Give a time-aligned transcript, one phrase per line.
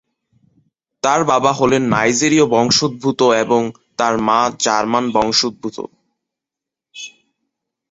[1.03, 3.61] তার বাবা হলেন নাইজেরীয় বংশোদ্ভূত এবং
[3.97, 5.77] তার মা জার্মান বংশোদ্ভূত।